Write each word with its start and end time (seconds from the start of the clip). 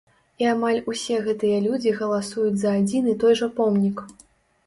І 0.43 0.45
амаль 0.51 0.77
усе 0.91 1.17
гэтыя 1.25 1.57
людзі 1.65 1.93
галасуюць 1.99 2.55
за 2.61 2.73
адзін 2.79 3.09
і 3.13 3.15
той 3.25 3.33
жа 3.43 3.51
помнік! 3.59 3.97